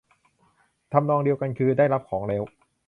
[0.91, 2.43] ทำนองเดียวกันคือ ได้รับของแล้ว